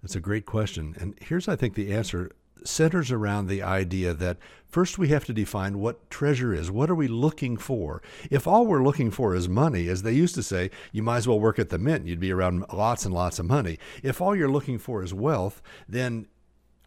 That's 0.03 0.17
a 0.17 0.21
great 0.21 0.47
question. 0.47 0.95
And 0.99 1.15
here's, 1.21 1.49
I 1.49 1.57
think, 1.57 1.75
the 1.75 1.93
answer 1.93 2.31
centers 2.65 3.11
around 3.11 3.47
the 3.47 3.63
idea 3.63 4.13
that 4.13 4.37
first 4.67 4.99
we 4.99 5.09
have 5.09 5.25
to 5.25 5.33
define 5.33 5.79
what 5.79 6.11
treasure 6.11 6.53
is. 6.53 6.71
What 6.71 6.91
are 6.91 6.95
we 6.95 7.09
looking 7.09 7.57
for? 7.57 8.03
If 8.31 8.47
all 8.47 8.67
we're 8.67 8.83
looking 8.83 9.11
for 9.11 9.35
is 9.35 9.49
money, 9.49 9.89
as 9.89 10.03
they 10.03 10.13
used 10.13 10.35
to 10.37 10.43
say, 10.43 10.71
you 10.93 11.03
might 11.03 11.19
as 11.19 11.29
well 11.29 11.41
work 11.41 11.59
at 11.59 11.69
the 11.69 11.79
mint. 11.79 12.07
You'd 12.07 12.21
be 12.21 12.33
around 12.33 12.65
lots 12.73 13.05
and 13.05 13.15
lots 13.15 13.39
of 13.39 13.47
money. 13.47 13.79
If 14.03 14.21
all 14.21 14.35
you're 14.35 14.51
looking 14.51 14.79
for 14.79 15.03
is 15.03 15.15
wealth, 15.15 15.63
then 15.89 16.27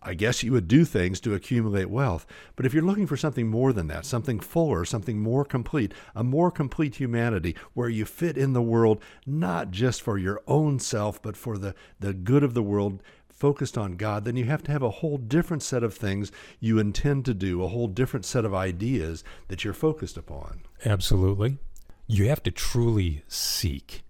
I 0.03 0.15
guess 0.15 0.41
you 0.41 0.51
would 0.53 0.67
do 0.67 0.83
things 0.83 1.19
to 1.21 1.35
accumulate 1.35 1.89
wealth. 1.89 2.25
But 2.55 2.65
if 2.65 2.73
you're 2.73 2.83
looking 2.83 3.05
for 3.05 3.17
something 3.17 3.47
more 3.47 3.71
than 3.71 3.87
that, 3.87 4.05
something 4.05 4.39
fuller, 4.39 4.83
something 4.83 5.19
more 5.19 5.45
complete, 5.45 5.93
a 6.15 6.23
more 6.23 6.49
complete 6.49 6.95
humanity 6.95 7.55
where 7.73 7.89
you 7.89 8.05
fit 8.05 8.37
in 8.37 8.53
the 8.53 8.61
world, 8.61 9.01
not 9.25 9.69
just 9.69 10.01
for 10.01 10.17
your 10.17 10.41
own 10.47 10.79
self, 10.79 11.21
but 11.21 11.37
for 11.37 11.57
the, 11.57 11.75
the 11.99 12.13
good 12.13 12.43
of 12.43 12.55
the 12.55 12.63
world, 12.63 13.03
focused 13.29 13.77
on 13.77 13.95
God, 13.95 14.23
then 14.25 14.35
you 14.35 14.45
have 14.45 14.63
to 14.63 14.71
have 14.71 14.83
a 14.83 14.89
whole 14.89 15.17
different 15.17 15.63
set 15.63 15.83
of 15.83 15.95
things 15.95 16.31
you 16.59 16.77
intend 16.77 17.25
to 17.25 17.33
do, 17.33 17.63
a 17.63 17.67
whole 17.67 17.87
different 17.87 18.25
set 18.25 18.45
of 18.45 18.53
ideas 18.53 19.23
that 19.47 19.63
you're 19.63 19.73
focused 19.73 20.15
upon. 20.15 20.61
Absolutely. 20.85 21.57
You 22.05 22.27
have 22.27 22.43
to 22.43 22.51
truly 22.51 23.23
seek. 23.27 24.03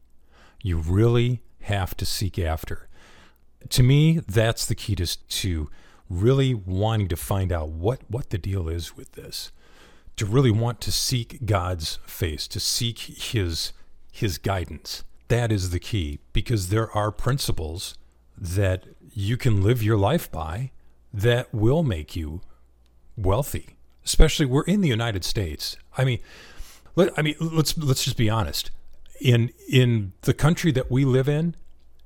You 0.61 0.79
really 0.79 1.41
have 1.61 1.95
to 1.97 2.05
seek 2.05 2.37
after. 2.37 2.89
To 3.69 3.83
me, 3.83 4.19
that's 4.19 4.65
the 4.65 4.75
key 4.75 4.95
to, 4.95 5.05
to 5.05 5.69
really 6.09 6.53
wanting 6.53 7.07
to 7.07 7.15
find 7.15 7.51
out 7.51 7.69
what, 7.69 8.01
what 8.09 8.29
the 8.29 8.37
deal 8.37 8.67
is 8.67 8.95
with 8.95 9.13
this. 9.13 9.51
To 10.17 10.25
really 10.25 10.51
want 10.51 10.81
to 10.81 10.91
seek 10.91 11.45
God's 11.45 11.97
face, 12.05 12.47
to 12.49 12.59
seek 12.59 12.99
his 12.99 13.73
his 14.11 14.37
guidance. 14.37 15.03
That 15.29 15.51
is 15.51 15.69
the 15.69 15.79
key 15.79 16.19
because 16.33 16.67
there 16.67 16.91
are 16.91 17.11
principles 17.11 17.97
that 18.37 18.83
you 19.13 19.37
can 19.37 19.63
live 19.63 19.81
your 19.81 19.97
life 19.97 20.29
by 20.29 20.71
that 21.13 21.53
will 21.53 21.81
make 21.81 22.15
you 22.15 22.41
wealthy. 23.15 23.77
Especially 24.03 24.45
we're 24.45 24.63
in 24.63 24.81
the 24.81 24.89
United 24.89 25.23
States. 25.23 25.77
I 25.97 26.03
mean, 26.03 26.19
let, 26.95 27.17
I 27.17 27.21
mean 27.21 27.35
let's 27.39 27.77
let's 27.77 28.03
just 28.03 28.17
be 28.17 28.29
honest. 28.29 28.69
In 29.21 29.51
in 29.69 30.13
the 30.21 30.33
country 30.33 30.71
that 30.73 30.91
we 30.91 31.05
live 31.05 31.29
in, 31.29 31.55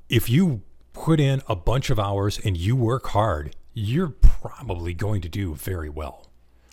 if 0.10 0.30
you 0.30 0.62
put 0.96 1.20
in 1.20 1.42
a 1.48 1.56
bunch 1.56 1.90
of 1.90 2.00
hours 2.00 2.40
and 2.44 2.58
you 2.58 2.76
work 2.76 3.08
hard, 3.08 3.56
you're 3.74 4.14
probably 4.22 4.94
going 4.94 5.22
to 5.22 5.30
do 5.30 5.54
very 5.54 5.90
well. 5.90 6.26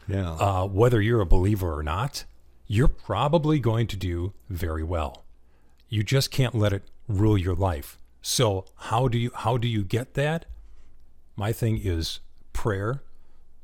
Yeah. 0.09 0.33
Uh, 0.33 0.67
whether 0.67 1.01
you're 1.01 1.21
a 1.21 1.27
believer 1.27 1.77
or 1.77 1.83
not, 1.83 2.25
you're 2.67 2.89
probably 2.89 3.59
going 3.59 3.87
to 3.89 3.97
do 3.97 4.33
very 4.49 4.85
well. 4.85 5.25
You 5.89 6.03
just 6.03 6.31
can't 6.31 6.55
let 6.55 6.73
it 6.73 6.85
rule 7.09 7.37
your 7.37 7.55
life. 7.55 7.99
So 8.23 8.65
how 8.77 9.09
do 9.09 9.19
you 9.19 9.31
how 9.35 9.57
do 9.57 9.69
you 9.69 9.83
get 9.83 10.15
that? 10.15 10.47
My 11.37 11.53
thing 11.53 11.79
is 11.83 12.21
prayer, 12.53 13.03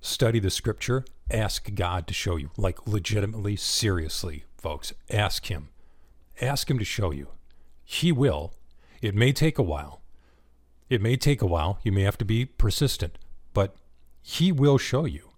study 0.00 0.40
the 0.40 0.50
scripture, 0.50 1.04
ask 1.30 1.72
God 1.74 2.06
to 2.08 2.14
show 2.14 2.36
you. 2.36 2.50
Like 2.56 2.86
legitimately, 2.86 3.56
seriously, 3.56 4.44
folks, 4.56 4.92
ask 5.08 5.46
him. 5.46 5.68
Ask 6.40 6.70
him 6.70 6.78
to 6.78 6.84
show 6.84 7.10
you. 7.12 7.28
He 7.84 8.12
will. 8.12 8.54
It 9.00 9.14
may 9.14 9.32
take 9.32 9.58
a 9.58 9.62
while. 9.62 10.02
It 10.88 11.02
may 11.02 11.16
take 11.16 11.42
a 11.42 11.47
while. 11.47 11.78
You 11.83 11.92
may 11.92 12.02
have 12.02 12.18
to 12.18 12.25
be 12.25 12.45
persistent, 12.45 13.18
but 13.52 13.76
he 14.23 14.52
will 14.52 14.78
show 14.78 15.04
you. 15.04 15.30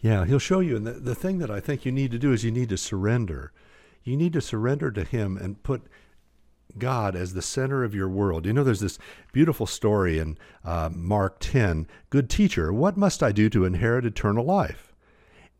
Yeah, 0.00 0.24
he'll 0.24 0.40
show 0.40 0.60
you. 0.60 0.76
And 0.76 0.86
the, 0.86 0.92
the 0.92 1.14
thing 1.14 1.38
that 1.38 1.50
I 1.50 1.60
think 1.60 1.84
you 1.84 1.92
need 1.92 2.10
to 2.10 2.18
do 2.18 2.32
is 2.32 2.44
you 2.44 2.50
need 2.50 2.68
to 2.70 2.76
surrender. 2.76 3.52
You 4.02 4.16
need 4.16 4.32
to 4.32 4.40
surrender 4.40 4.90
to 4.90 5.04
him 5.04 5.36
and 5.36 5.62
put 5.62 5.82
God 6.78 7.14
as 7.14 7.34
the 7.34 7.42
center 7.42 7.84
of 7.84 7.94
your 7.94 8.08
world. 8.08 8.46
You 8.46 8.52
know, 8.52 8.64
there's 8.64 8.80
this 8.80 8.98
beautiful 9.32 9.66
story 9.66 10.18
in 10.18 10.38
uh, 10.64 10.90
Mark 10.92 11.36
10 11.40 11.86
Good 12.10 12.28
teacher, 12.28 12.72
what 12.72 12.96
must 12.96 13.22
I 13.22 13.32
do 13.32 13.48
to 13.50 13.64
inherit 13.64 14.04
eternal 14.04 14.44
life? 14.44 14.92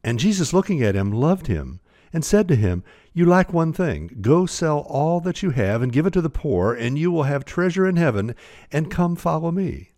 And 0.03 0.19
Jesus, 0.19 0.53
looking 0.53 0.83
at 0.83 0.97
him, 0.97 1.13
loved 1.13 1.47
him 1.47 1.81
and 2.13 2.25
said 2.25 2.49
to 2.49 2.57
him, 2.57 2.85
You 3.13 3.27
lack 3.27 3.53
one 3.53 3.73
thing. 3.73 4.19
Go 4.21 4.47
sell 4.47 4.81
all 4.81 5.21
that 5.21 5.43
you 5.43 5.51
have 5.51 5.83
and 5.83 5.93
give 5.93 6.07
it 6.07 6.13
to 6.15 6.21
the 6.21 6.31
poor, 6.31 6.75
and 6.75 6.99
you 6.99 7.11
will 7.11 7.25
have 7.25 7.45
treasure 7.45 7.87
in 7.87 7.97
heaven, 7.97 8.35
and 8.71 8.91
come 8.91 9.17
follow 9.17 9.51
me. 9.51 9.93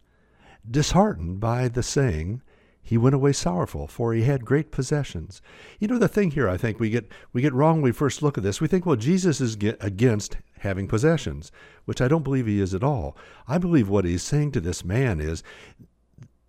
Disheartened 0.70 1.40
by 1.40 1.68
the 1.68 1.82
saying, 1.82 2.42
he 2.86 2.98
went 2.98 3.14
away 3.14 3.32
sorrowful, 3.32 3.86
for 3.86 4.12
he 4.12 4.22
had 4.22 4.44
great 4.44 4.70
possessions. 4.70 5.40
You 5.80 5.88
know 5.88 5.98
the 5.98 6.06
thing 6.06 6.32
here, 6.32 6.50
I 6.50 6.58
think 6.58 6.78
we 6.78 6.90
get 6.90 7.10
we 7.32 7.40
get 7.40 7.54
wrong 7.54 7.76
when 7.76 7.84
we 7.84 7.92
first 7.92 8.22
look 8.22 8.36
at 8.36 8.44
this. 8.44 8.60
We 8.60 8.68
think, 8.68 8.84
well, 8.84 8.96
Jesus 8.96 9.40
is 9.40 9.56
against 9.80 10.36
having 10.58 10.86
possessions, 10.86 11.50
which 11.86 12.02
I 12.02 12.08
don't 12.08 12.22
believe 12.22 12.46
he 12.46 12.60
is 12.60 12.74
at 12.74 12.84
all. 12.84 13.16
I 13.48 13.56
believe 13.56 13.88
what 13.88 14.04
he's 14.04 14.22
saying 14.22 14.52
to 14.52 14.60
this 14.60 14.84
man 14.84 15.18
is, 15.18 15.42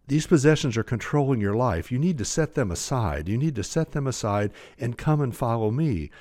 these 0.08 0.28
possessions 0.28 0.78
are 0.78 0.84
controlling 0.84 1.42
your 1.42 1.56
life. 1.56 1.92
You 1.92 1.98
need 1.98 2.18
to 2.20 2.26
set 2.26 2.54
them 2.54 2.72
aside. 2.72 3.28
You 3.28 3.38
need 3.38 3.56
to 3.56 3.64
set 3.64 3.92
them 3.92 4.06
aside 4.06 4.52
and 4.80 4.98
come 4.98 5.22
and 5.22 5.36
follow 5.36 5.72
me. 5.72 6.12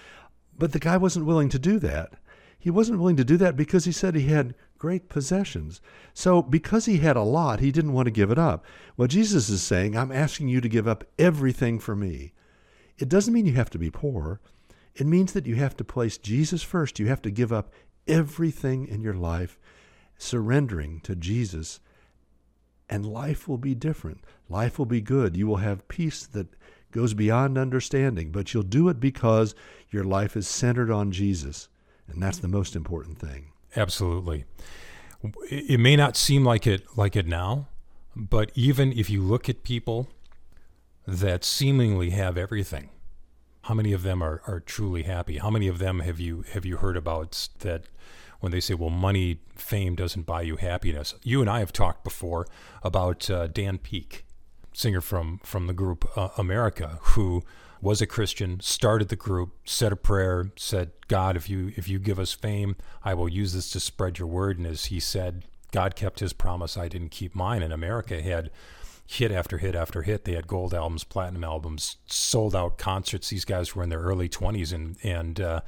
But 0.59 0.73
the 0.73 0.79
guy 0.79 0.97
wasn't 0.97 1.27
willing 1.27 1.49
to 1.51 1.59
do 1.59 1.79
that. 1.81 2.15
He 2.59 2.71
wasn't 2.71 2.99
willing 2.99 3.17
to 3.17 3.25
do 3.25 3.37
that 3.37 3.57
because 3.57 3.85
he 3.85 3.93
said 3.93 4.15
he 4.15 4.23
had 4.23 4.55
great 4.79 5.11
possessions. 5.11 5.83
So, 6.15 6.41
because 6.41 6.87
he 6.87 6.99
had 6.99 7.17
a 7.17 7.23
lot, 7.23 7.61
he 7.61 7.71
didn't 7.71 7.93
want 7.93 8.07
to 8.07 8.11
give 8.11 8.31
it 8.31 8.39
up. 8.39 8.65
Well, 8.97 9.09
Jesus 9.09 9.51
is 9.51 9.63
saying, 9.63 9.97
I'm 9.97 10.13
asking 10.13 10.49
you 10.49 10.63
to 10.63 10.69
give 10.69 10.89
up 10.89 11.05
everything 11.19 11.79
for 11.79 11.95
me. 11.95 12.33
It 12.97 13.11
doesn't 13.11 13.35
mean 13.35 13.45
you 13.45 13.53
have 13.55 13.71
to 13.71 13.79
be 13.79 13.91
poor. 13.91 14.41
It 14.95 15.07
means 15.07 15.33
that 15.33 15.47
you 15.47 15.57
have 15.57 15.77
to 15.77 15.85
place 15.85 16.17
Jesus 16.17 16.63
first. 16.63 16.99
You 16.99 17.09
have 17.09 17.23
to 17.23 17.31
give 17.31 17.53
up 17.53 17.73
everything 18.07 18.87
in 18.87 19.03
your 19.03 19.15
life, 19.15 19.59
surrendering 20.17 21.01
to 21.01 21.17
Jesus, 21.17 21.81
and 22.89 23.07
life 23.07 23.49
will 23.49 23.59
be 23.59 23.75
different. 23.75 24.25
Life 24.49 24.79
will 24.79 24.87
be 24.87 25.01
good. 25.01 25.37
You 25.37 25.47
will 25.47 25.57
have 25.57 25.89
peace 25.89 26.27
that 26.27 26.49
goes 26.93 27.15
beyond 27.15 27.59
understanding, 27.59 28.31
but 28.31 28.55
you'll 28.55 28.63
do 28.63 28.89
it 28.89 29.01
because 29.01 29.55
your 29.91 30.05
life 30.05 30.37
is 30.37 30.47
centered 30.47 30.91
on 30.91 31.11
Jesus. 31.11 31.69
And 32.09 32.23
that's 32.23 32.39
the 32.39 32.49
most 32.49 32.77
important 32.77 33.19
thing. 33.19 33.47
Absolutely. 33.77 34.45
It 35.51 35.81
may 35.81 35.97
not 35.97 36.17
seem 36.17 36.45
like 36.45 36.67
it 36.67 36.85
like 36.97 37.17
it 37.17 37.27
now, 37.27 37.69
but 38.15 38.53
even 38.55 38.93
if 38.93 39.09
you 39.09 39.23
look 39.23 39.49
at 39.49 39.63
people 39.63 40.09
that 41.07 41.45
seemingly 41.45 42.11
have 42.11 42.37
everything, 42.37 42.91
how 43.63 43.75
many 43.75 43.93
of 43.93 44.03
them 44.03 44.23
are, 44.23 44.43
are 44.47 44.61
truly 44.61 45.05
happy? 45.05 45.39
How 45.39 45.51
many 45.51 45.67
of 45.67 45.79
them 45.79 46.01
have 46.01 46.21
you 46.21 46.45
have 46.53 46.67
you 46.67 46.77
heard 46.77 46.97
about 46.97 47.49
that 47.61 47.85
when 48.41 48.53
they 48.53 48.61
say, 48.61 48.75
"Well, 48.75 48.91
money, 48.91 49.41
fame 49.55 49.95
doesn't 49.95 50.27
buy 50.27 50.43
you 50.43 50.57
happiness"? 50.57 51.15
You 51.23 51.41
and 51.41 51.51
I 51.51 51.61
have 51.61 51.73
talked 51.73 52.05
before 52.05 52.47
about 52.83 53.31
uh, 53.31 53.47
Dan 53.47 53.79
Peek, 53.79 54.25
singer 54.73 55.01
from 55.01 55.41
from 55.43 55.67
the 55.67 55.73
group 55.73 56.07
uh, 56.17 56.29
America, 56.37 56.99
who 57.01 57.43
was 57.85 58.01
a 58.01 58.07
Christian, 58.07 58.61
started 58.61 59.11
the 59.11 59.17
group, 59.17 59.53
said 59.65 59.93
a 59.93 59.97
prayer, 59.97 60.51
said, 60.57 60.91
God, 61.07 61.37
if 61.37 61.51
you 61.51 61.73
if 61.77 61.87
you 61.87 61.99
give 61.99 62.19
us 62.19 62.33
fame, 62.33 62.77
I 63.05 63.13
will 63.13 63.29
use 63.29 63.53
this 63.53 63.69
to 63.71 63.81
spread 63.81 64.19
your 64.19 64.27
word. 64.27 64.57
And 64.57 64.67
as 64.67 64.87
he 64.87 64.99
said, 64.99 65.45
God 65.71 65.95
kept 65.95 66.21
his 66.21 66.33
promise, 66.33 66.79
I 66.79 66.89
didn't 66.89 67.11
keep 67.11 67.35
mine. 67.35 67.63
And 67.63 67.75
America 67.75 68.23
had 68.23 68.51
hit 69.07 69.31
after 69.31 69.59
hit 69.59 69.75
after 69.75 70.03
hit. 70.03 70.25
They 70.25 70.35
had 70.35 70.47
gold 70.47 70.75
albums, 70.75 71.05
platinum 71.05 71.45
albums, 71.45 71.97
sold 72.07 72.55
out 72.55 72.79
concerts. 72.79 73.29
These 73.29 73.45
guys 73.45 73.75
were 73.75 73.83
in 73.83 73.91
their 73.91 74.01
early 74.01 74.29
20s. 74.29 74.73
And, 74.73 74.97
and 75.03 75.41
uh, 75.41 75.61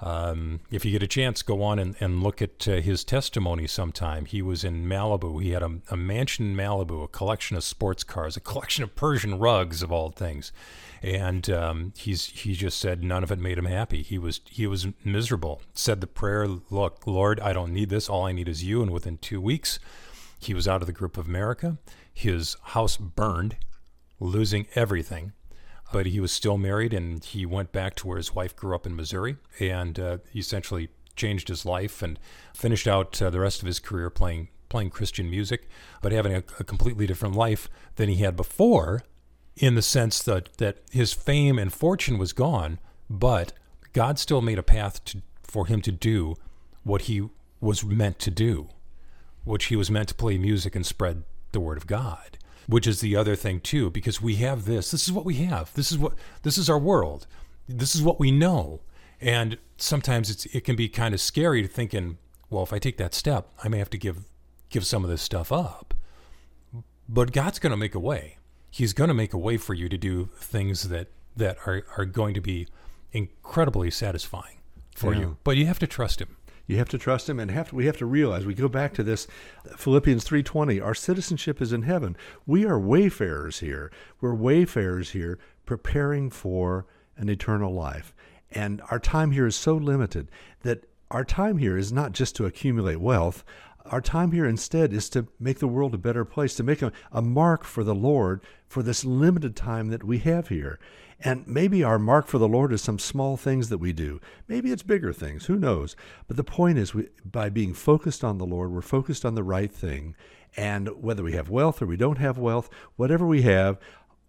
um, 0.00 0.60
if 0.70 0.84
you 0.84 0.90
get 0.90 1.02
a 1.02 1.08
chance, 1.08 1.42
go 1.42 1.62
on 1.62 1.78
and, 1.78 1.94
and 2.00 2.22
look 2.22 2.42
at 2.42 2.66
uh, 2.66 2.76
his 2.76 3.04
testimony 3.04 3.66
sometime. 3.66 4.24
He 4.24 4.42
was 4.42 4.64
in 4.64 4.86
Malibu. 4.86 5.42
He 5.42 5.50
had 5.50 5.62
a, 5.62 5.80
a 5.90 5.96
mansion 5.96 6.50
in 6.50 6.56
Malibu, 6.56 7.04
a 7.04 7.08
collection 7.08 7.56
of 7.56 7.64
sports 7.64 8.04
cars, 8.04 8.36
a 8.36 8.40
collection 8.40 8.84
of 8.84 8.96
Persian 8.96 9.38
rugs, 9.38 9.82
of 9.82 9.92
all 9.92 10.10
things 10.10 10.52
and 11.02 11.48
um, 11.48 11.92
he's 11.96 12.26
he 12.26 12.54
just 12.54 12.78
said 12.78 13.02
none 13.02 13.22
of 13.22 13.30
it 13.30 13.38
made 13.38 13.58
him 13.58 13.64
happy. 13.64 14.02
He 14.02 14.18
was 14.18 14.40
he 14.50 14.66
was 14.66 14.88
miserable. 15.04 15.62
Said 15.74 16.00
the 16.00 16.06
prayer, 16.06 16.46
"Look, 16.46 17.06
Lord, 17.06 17.40
I 17.40 17.52
don't 17.52 17.72
need 17.72 17.88
this. 17.88 18.08
All 18.08 18.26
I 18.26 18.32
need 18.32 18.48
is 18.48 18.64
you." 18.64 18.82
And 18.82 18.90
within 18.90 19.18
two 19.18 19.40
weeks, 19.40 19.78
he 20.38 20.52
was 20.52 20.68
out 20.68 20.82
of 20.82 20.86
the 20.86 20.92
group 20.92 21.16
of 21.16 21.26
America. 21.26 21.78
His 22.12 22.56
house 22.62 22.96
burned, 22.96 23.56
losing 24.18 24.66
everything, 24.74 25.32
but 25.92 26.06
he 26.06 26.20
was 26.20 26.32
still 26.32 26.58
married, 26.58 26.92
and 26.92 27.24
he 27.24 27.46
went 27.46 27.72
back 27.72 27.94
to 27.96 28.06
where 28.06 28.16
his 28.16 28.34
wife 28.34 28.54
grew 28.54 28.74
up 28.74 28.86
in 28.86 28.96
Missouri, 28.96 29.36
and 29.58 29.98
uh, 29.98 30.18
essentially 30.34 30.90
changed 31.16 31.48
his 31.48 31.66
life 31.66 32.02
and 32.02 32.18
finished 32.54 32.86
out 32.86 33.20
uh, 33.20 33.30
the 33.30 33.40
rest 33.40 33.60
of 33.60 33.66
his 33.66 33.78
career 33.78 34.10
playing 34.10 34.48
playing 34.70 34.88
Christian 34.88 35.28
music, 35.28 35.68
but 36.00 36.12
having 36.12 36.32
a, 36.32 36.44
a 36.60 36.64
completely 36.64 37.06
different 37.06 37.34
life 37.34 37.68
than 37.96 38.08
he 38.08 38.16
had 38.16 38.36
before 38.36 39.02
in 39.56 39.74
the 39.74 39.82
sense 39.82 40.22
that, 40.22 40.56
that 40.58 40.78
his 40.90 41.12
fame 41.12 41.58
and 41.58 41.72
fortune 41.72 42.16
was 42.16 42.32
gone, 42.32 42.78
but 43.10 43.52
God 43.92 44.18
still 44.18 44.40
made 44.40 44.58
a 44.58 44.62
path 44.62 45.04
to, 45.06 45.22
for 45.42 45.66
him 45.66 45.82
to 45.82 45.92
do 45.92 46.36
what 46.84 47.02
he 47.02 47.28
was 47.60 47.84
meant 47.84 48.18
to 48.20 48.30
do, 48.30 48.68
which 49.44 49.66
he 49.66 49.76
was 49.76 49.90
meant 49.90 50.08
to 50.08 50.14
play 50.14 50.38
music 50.38 50.74
and 50.74 50.86
spread 50.86 51.24
the 51.52 51.60
word 51.60 51.76
of 51.76 51.86
God, 51.86 52.38
which 52.66 52.86
is 52.86 53.00
the 53.00 53.16
other 53.16 53.36
thing 53.36 53.60
too, 53.60 53.90
because 53.90 54.20
we 54.20 54.36
have 54.36 54.64
this. 54.64 54.90
This 54.90 55.06
is 55.06 55.12
what 55.12 55.24
we 55.24 55.34
have. 55.36 55.72
This 55.74 55.90
is 55.90 55.98
what 55.98 56.14
this 56.42 56.58
is 56.58 56.70
our 56.70 56.78
world. 56.78 57.26
This 57.68 57.94
is 57.94 58.02
what 58.02 58.20
we 58.20 58.30
know. 58.30 58.80
And 59.20 59.58
sometimes 59.76 60.30
it's 60.30 60.46
it 60.46 60.64
can 60.64 60.76
be 60.76 60.88
kind 60.88 61.14
of 61.14 61.20
scary 61.20 61.62
to 61.62 61.68
thinking, 61.68 62.18
well, 62.48 62.62
if 62.62 62.72
I 62.72 62.78
take 62.78 62.96
that 62.98 63.14
step, 63.14 63.48
I 63.62 63.68
may 63.68 63.78
have 63.78 63.90
to 63.90 63.98
give 63.98 64.24
give 64.68 64.86
some 64.86 65.04
of 65.04 65.10
this 65.10 65.22
stuff 65.22 65.52
up. 65.52 65.94
But 67.08 67.32
God's 67.32 67.58
going 67.58 67.72
to 67.72 67.76
make 67.76 67.94
a 67.94 68.00
way 68.00 68.36
he's 68.70 68.92
going 68.92 69.08
to 69.08 69.14
make 69.14 69.32
a 69.32 69.38
way 69.38 69.56
for 69.56 69.74
you 69.74 69.88
to 69.88 69.98
do 69.98 70.30
things 70.36 70.88
that 70.88 71.08
that 71.36 71.58
are, 71.66 71.84
are 71.96 72.04
going 72.04 72.34
to 72.34 72.40
be 72.40 72.68
incredibly 73.12 73.90
satisfying 73.90 74.58
for 74.94 75.12
yeah. 75.12 75.20
you. 75.20 75.36
But 75.44 75.56
you 75.56 75.66
have 75.66 75.78
to 75.80 75.86
trust 75.86 76.20
him. 76.20 76.36
You 76.70 76.76
have 76.76 76.88
to 76.90 76.98
trust 76.98 77.28
him 77.28 77.40
and 77.40 77.50
have 77.50 77.70
to, 77.70 77.74
we 77.74 77.86
have 77.86 77.96
to 77.96 78.06
realize 78.06 78.46
we 78.46 78.54
go 78.54 78.68
back 78.68 78.94
to 78.94 79.02
this 79.02 79.26
Philippians 79.76 80.24
3:20 80.24 80.80
our 80.80 80.94
citizenship 80.94 81.60
is 81.60 81.72
in 81.72 81.82
heaven. 81.82 82.16
We 82.46 82.64
are 82.64 82.78
wayfarers 82.78 83.58
here. 83.58 83.90
We're 84.20 84.36
wayfarers 84.36 85.10
here 85.10 85.40
preparing 85.66 86.30
for 86.30 86.86
an 87.16 87.28
eternal 87.28 87.74
life. 87.74 88.14
And 88.52 88.82
our 88.88 89.00
time 89.00 89.32
here 89.32 89.48
is 89.48 89.56
so 89.56 89.74
limited 89.74 90.30
that 90.62 90.84
our 91.10 91.24
time 91.24 91.58
here 91.58 91.76
is 91.76 91.92
not 91.92 92.12
just 92.12 92.36
to 92.36 92.46
accumulate 92.46 93.00
wealth. 93.00 93.42
Our 93.86 94.00
time 94.00 94.32
here 94.32 94.46
instead 94.46 94.92
is 94.92 95.08
to 95.10 95.26
make 95.38 95.58
the 95.58 95.68
world 95.68 95.94
a 95.94 95.98
better 95.98 96.24
place, 96.24 96.54
to 96.56 96.62
make 96.62 96.82
a, 96.82 96.92
a 97.10 97.22
mark 97.22 97.64
for 97.64 97.82
the 97.82 97.94
Lord 97.94 98.40
for 98.66 98.82
this 98.82 99.04
limited 99.04 99.56
time 99.56 99.88
that 99.88 100.04
we 100.04 100.18
have 100.18 100.48
here. 100.48 100.78
And 101.22 101.46
maybe 101.46 101.84
our 101.84 101.98
mark 101.98 102.26
for 102.26 102.38
the 102.38 102.48
Lord 102.48 102.72
is 102.72 102.80
some 102.80 102.98
small 102.98 103.36
things 103.36 103.68
that 103.68 103.78
we 103.78 103.92
do. 103.92 104.20
Maybe 104.48 104.72
it's 104.72 104.82
bigger 104.82 105.12
things. 105.12 105.46
Who 105.46 105.56
knows? 105.56 105.94
But 106.28 106.36
the 106.36 106.44
point 106.44 106.78
is, 106.78 106.94
we, 106.94 107.08
by 107.24 107.50
being 107.50 107.74
focused 107.74 108.24
on 108.24 108.38
the 108.38 108.46
Lord, 108.46 108.70
we're 108.70 108.80
focused 108.80 109.24
on 109.24 109.34
the 109.34 109.42
right 109.42 109.72
thing. 109.72 110.14
And 110.56 110.88
whether 111.02 111.22
we 111.22 111.32
have 111.32 111.50
wealth 111.50 111.82
or 111.82 111.86
we 111.86 111.96
don't 111.96 112.18
have 112.18 112.38
wealth, 112.38 112.70
whatever 112.96 113.26
we 113.26 113.42
have, 113.42 113.78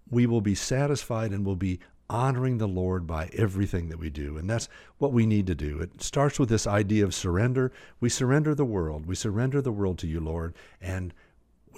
we 0.09 0.25
will 0.25 0.41
be 0.41 0.55
satisfied 0.55 1.31
and 1.31 1.45
will 1.45 1.55
be 1.55 1.79
honoring 2.11 2.57
the 2.57 2.67
Lord 2.67 3.07
by 3.07 3.29
everything 3.33 3.89
that 3.89 3.97
we 3.97 4.09
do. 4.09 4.37
And 4.37 4.49
that's 4.49 4.67
what 4.97 5.13
we 5.13 5.25
need 5.25 5.47
to 5.47 5.55
do. 5.55 5.79
It 5.79 6.03
starts 6.03 6.37
with 6.37 6.49
this 6.49 6.67
idea 6.67 7.05
of 7.05 7.15
surrender. 7.15 7.71
We 7.99 8.09
surrender 8.09 8.53
the 8.53 8.65
world. 8.65 9.05
We 9.05 9.15
surrender 9.15 9.61
the 9.61 9.71
world 9.71 9.97
to 9.99 10.07
you, 10.07 10.19
Lord. 10.19 10.53
And 10.81 11.13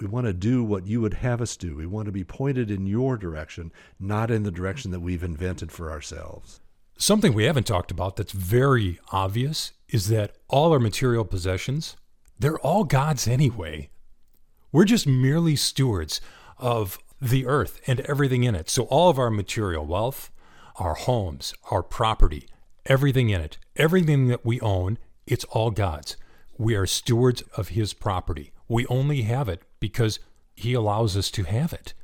we 0.00 0.06
want 0.06 0.26
to 0.26 0.32
do 0.32 0.64
what 0.64 0.86
you 0.86 1.00
would 1.00 1.14
have 1.14 1.40
us 1.40 1.56
do. 1.56 1.76
We 1.76 1.86
want 1.86 2.06
to 2.06 2.12
be 2.12 2.24
pointed 2.24 2.70
in 2.70 2.86
your 2.86 3.16
direction, 3.16 3.72
not 4.00 4.30
in 4.30 4.42
the 4.42 4.50
direction 4.50 4.90
that 4.90 5.00
we've 5.00 5.22
invented 5.22 5.70
for 5.70 5.90
ourselves. 5.90 6.60
Something 6.98 7.32
we 7.32 7.44
haven't 7.44 7.66
talked 7.66 7.90
about 7.90 8.16
that's 8.16 8.32
very 8.32 8.98
obvious 9.12 9.72
is 9.88 10.08
that 10.08 10.36
all 10.48 10.72
our 10.72 10.80
material 10.80 11.24
possessions, 11.24 11.96
they're 12.38 12.58
all 12.58 12.84
God's 12.84 13.28
anyway. 13.28 13.88
We're 14.72 14.84
just 14.84 15.06
merely 15.06 15.54
stewards 15.54 16.20
of 16.58 16.98
the 17.24 17.46
earth 17.46 17.80
and 17.86 18.00
everything 18.00 18.44
in 18.44 18.54
it. 18.54 18.68
So, 18.68 18.84
all 18.84 19.08
of 19.08 19.18
our 19.18 19.30
material 19.30 19.86
wealth, 19.86 20.30
our 20.76 20.94
homes, 20.94 21.54
our 21.70 21.82
property, 21.82 22.46
everything 22.86 23.30
in 23.30 23.40
it, 23.40 23.58
everything 23.76 24.28
that 24.28 24.44
we 24.44 24.60
own, 24.60 24.98
it's 25.26 25.44
all 25.46 25.70
God's. 25.70 26.16
We 26.58 26.74
are 26.74 26.86
stewards 26.86 27.42
of 27.56 27.68
His 27.70 27.94
property. 27.94 28.52
We 28.68 28.86
only 28.86 29.22
have 29.22 29.48
it 29.48 29.62
because 29.80 30.18
He 30.54 30.74
allows 30.74 31.16
us 31.16 31.30
to 31.32 31.44
have 31.44 31.72
it. 31.72 31.94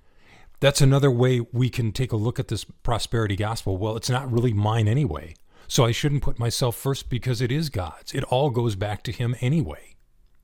That's 0.61 0.81
another 0.81 1.11
way 1.11 1.41
we 1.41 1.71
can 1.71 1.93
take 1.93 2.13
a 2.13 2.17
look 2.17 2.39
at 2.39 2.49
this 2.49 2.65
prosperity 2.65 3.37
gospel. 3.37 3.77
Well, 3.77 3.97
it's 3.97 4.11
not 4.11 4.31
really 4.31 4.53
mine 4.53 4.89
anyway. 4.89 5.35
So 5.69 5.85
I 5.85 5.93
shouldn't 5.93 6.23
put 6.23 6.39
myself 6.39 6.77
first 6.77 7.09
because 7.09 7.41
it 7.41 7.53
is 7.53 7.69
God's. 7.69 8.13
It 8.13 8.25
all 8.25 8.51
goes 8.51 8.75
back 8.75 9.03
to 9.05 9.13
Him 9.13 9.37
anyway. 9.41 9.97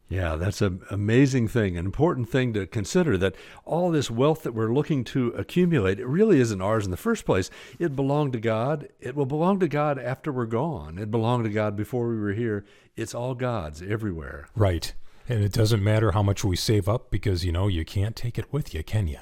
Yeah, 0.09 0.37
that's 0.37 0.63
an 0.63 0.83
amazing 0.91 1.49
thing, 1.49 1.77
an 1.77 1.85
important 1.85 2.29
thing 2.29 2.53
to 2.53 2.65
consider 2.67 3.19
that 3.19 3.35
all 3.65 3.91
this 3.91 4.09
wealth 4.09 4.45
that 4.45 4.53
we're 4.53 4.73
looking 4.73 5.03
to 5.05 5.29
accumulate, 5.31 5.99
it 5.99 6.07
really 6.07 6.39
isn't 6.39 6.61
ours 6.61 6.85
in 6.85 6.93
the 6.93 6.97
first 6.97 7.25
place. 7.25 7.51
It 7.81 7.97
belonged 7.97 8.33
to 8.35 8.41
God. 8.41 8.89
It 9.01 9.17
will 9.17 9.27
belong 9.27 9.59
to 9.61 9.69
God 9.69 9.99
after 9.99 10.31
we're 10.31 10.47
gone. 10.47 10.99
It 10.99 11.11
belonged 11.11 11.45
to 11.45 11.51
God 11.51 11.75
before 11.75 12.09
we 12.09 12.21
were 12.21 12.35
here. 12.35 12.65
It's 12.95 13.17
all 13.17 13.35
God's 13.35 13.83
everywhere. 13.83 14.47
Right. 14.55 14.95
And 15.29 15.43
it 15.43 15.53
doesn't 15.53 15.83
matter 15.83 16.13
how 16.13 16.23
much 16.23 16.45
we 16.45 16.55
save 16.55 16.89
up 16.89 17.11
because, 17.11 17.45
you 17.45 17.51
know, 17.51 17.67
you 17.67 17.85
can't 17.85 18.15
take 18.15 18.39
it 18.39 18.53
with 18.53 18.73
you, 18.73 18.85
can 18.85 19.09
you? 19.09 19.19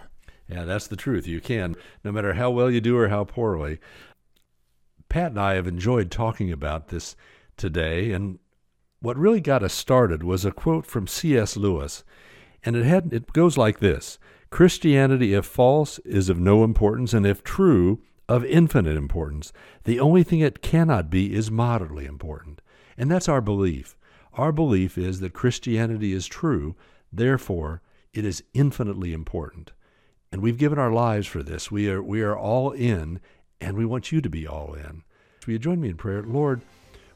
Yeah, 0.48 0.64
that's 0.64 0.86
the 0.86 0.96
truth. 0.96 1.26
You 1.26 1.40
can, 1.40 1.76
no 2.04 2.12
matter 2.12 2.34
how 2.34 2.50
well 2.50 2.70
you 2.70 2.82
do 2.82 2.98
or 2.98 3.08
how 3.08 3.24
poorly. 3.24 3.80
Pat 5.08 5.30
and 5.30 5.40
I 5.40 5.54
have 5.54 5.66
enjoyed 5.66 6.10
talking 6.10 6.52
about 6.52 6.88
this 6.88 7.16
today, 7.56 8.12
and 8.12 8.38
what 9.04 9.18
really 9.18 9.40
got 9.40 9.62
us 9.62 9.74
started 9.74 10.22
was 10.22 10.44
a 10.44 10.52
quote 10.52 10.86
from 10.86 11.06
C.S. 11.06 11.56
Lewis, 11.56 12.04
and 12.62 12.74
it 12.74 12.84
had 12.84 13.12
it 13.12 13.32
goes 13.32 13.58
like 13.58 13.80
this: 13.80 14.18
Christianity, 14.50 15.34
if 15.34 15.44
false, 15.44 15.98
is 16.00 16.28
of 16.28 16.38
no 16.38 16.64
importance, 16.64 17.12
and 17.12 17.26
if 17.26 17.44
true, 17.44 18.00
of 18.28 18.44
infinite 18.44 18.96
importance. 18.96 19.52
The 19.84 20.00
only 20.00 20.22
thing 20.22 20.40
it 20.40 20.62
cannot 20.62 21.10
be 21.10 21.34
is 21.34 21.50
moderately 21.50 22.06
important. 22.06 22.62
And 22.96 23.10
that's 23.10 23.28
our 23.28 23.40
belief. 23.40 23.96
Our 24.34 24.52
belief 24.52 24.96
is 24.96 25.20
that 25.20 25.32
Christianity 25.32 26.12
is 26.12 26.26
true, 26.26 26.74
therefore, 27.12 27.82
it 28.12 28.24
is 28.24 28.42
infinitely 28.54 29.12
important. 29.12 29.72
And 30.32 30.42
we've 30.42 30.58
given 30.58 30.78
our 30.78 30.92
lives 30.92 31.26
for 31.26 31.42
this. 31.42 31.70
We 31.70 31.88
are, 31.90 32.02
we 32.02 32.22
are 32.22 32.36
all 32.36 32.72
in, 32.72 33.20
and 33.60 33.76
we 33.76 33.84
want 33.84 34.10
you 34.10 34.20
to 34.20 34.30
be 34.30 34.46
all 34.46 34.74
in. 34.74 35.02
Will 35.46 35.52
you 35.52 35.58
join 35.58 35.80
me 35.80 35.90
in 35.90 35.96
prayer? 35.96 36.22
Lord, 36.22 36.62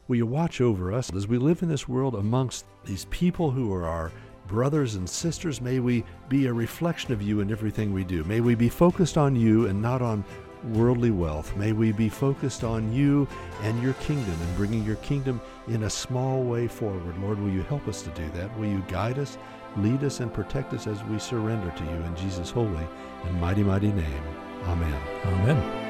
Will 0.09 0.17
you 0.17 0.27
watch 0.27 0.63
over 0.63 0.91
us 0.91 1.13
as 1.15 1.29
we 1.29 1.37
live 1.37 1.63
in 1.63 1.69
this 1.69 1.87
world 1.87 2.15
amongst 2.15 2.65
these 2.87 3.05
people 3.11 3.51
who 3.51 3.71
are 3.75 3.85
our 3.85 4.11
brothers 4.47 4.95
and 4.95 5.09
sisters? 5.09 5.61
May 5.61 5.81
we 5.81 6.03
be 6.31 6.47
a 6.47 6.53
reflection 6.53 7.13
of 7.13 7.21
you 7.21 7.41
in 7.41 7.53
everything 7.53 7.93
we 7.93 8.05
do. 8.05 8.25
May 8.25 8.41
we 8.41 8.55
be 8.55 8.71
focused 8.71 9.19
on 9.19 9.37
you 9.37 9.67
and 9.67 9.83
not 9.83 10.01
on 10.01 10.25
worldly 10.73 11.11
wealth. 11.11 11.55
May 11.57 11.73
we 11.73 11.93
be 11.93 12.09
focused 12.09 12.65
on 12.65 12.91
you 12.91 13.29
and 13.63 13.83
your 13.83 13.93
kingdom 13.95 14.35
and 14.41 14.57
bringing 14.57 14.83
your 14.83 14.97
kingdom 14.97 15.43
in 15.69 15.83
a 15.83 15.91
small 15.91 16.43
way 16.43 16.69
forward. 16.69 17.19
Lord, 17.19 17.39
will 17.39 17.51
you 17.51 17.63
help 17.65 17.87
us 17.87 18.01
to 18.03 18.11
do 18.11 18.29
that? 18.31 18.59
Will 18.59 18.69
you 18.69 18.83
guide 18.89 19.19
us, 19.19 19.37
lead 19.77 20.03
us, 20.05 20.21
and 20.21 20.33
protect 20.33 20.73
us 20.73 20.87
as 20.87 21.05
we 21.05 21.19
surrender 21.19 21.71
to 21.71 21.85
you 21.85 21.91
in 21.91 22.17
Jesus' 22.17 22.51
holy 22.51 22.89
and 23.25 23.41
mighty, 23.41 23.63
mighty 23.63 23.93
name? 23.93 24.25
Amen. 24.65 25.03
Amen. 25.27 25.88